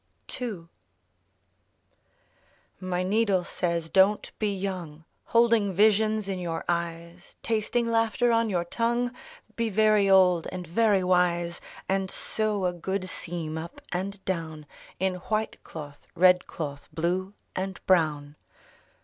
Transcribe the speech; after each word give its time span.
11 0.39 0.67
My 2.79 3.03
needle 3.03 3.43
says: 3.43 3.87
Don't 3.87 4.31
be 4.39 4.51
young, 4.51 5.05
Holding 5.25 5.73
visions 5.73 6.27
in 6.27 6.39
your 6.39 6.65
eyes, 6.67 7.35
Tasting 7.43 7.85
laughter 7.85 8.31
on 8.31 8.49
your 8.49 8.65
tongue!— 8.65 9.11
Be 9.55 9.69
very 9.69 10.09
old 10.09 10.47
and 10.51 10.65
very 10.65 11.03
wise, 11.03 11.61
And 11.87 12.09
sew 12.09 12.65
a 12.65 12.73
good 12.73 13.07
seam 13.09 13.59
up 13.59 13.79
and 13.91 14.25
down 14.25 14.65
In 14.99 15.17
white 15.29 15.63
cloth, 15.63 16.07
red 16.15 16.47
cloth, 16.47 16.89
blue 16.91 17.35
and 17.55 17.79
brown. 17.85 18.37